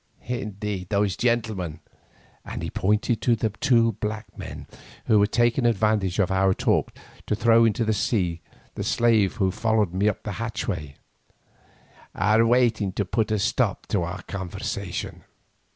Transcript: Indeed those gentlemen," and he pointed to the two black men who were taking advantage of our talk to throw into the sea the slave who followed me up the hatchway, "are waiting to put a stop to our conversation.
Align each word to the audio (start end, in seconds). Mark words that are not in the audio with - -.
Indeed 0.25 0.89
those 0.89 1.15
gentlemen," 1.15 1.79
and 2.43 2.63
he 2.63 2.71
pointed 2.71 3.21
to 3.21 3.35
the 3.35 3.51
two 3.51 3.91
black 4.01 4.35
men 4.35 4.65
who 5.05 5.19
were 5.19 5.27
taking 5.27 5.63
advantage 5.63 6.17
of 6.17 6.31
our 6.31 6.55
talk 6.55 6.91
to 7.27 7.35
throw 7.35 7.65
into 7.65 7.85
the 7.85 7.93
sea 7.93 8.41
the 8.73 8.83
slave 8.83 9.35
who 9.35 9.51
followed 9.51 9.93
me 9.93 10.09
up 10.09 10.23
the 10.23 10.31
hatchway, 10.41 10.95
"are 12.15 12.43
waiting 12.47 12.91
to 12.93 13.05
put 13.05 13.29
a 13.29 13.37
stop 13.37 13.85
to 13.89 14.01
our 14.01 14.23
conversation. 14.23 15.23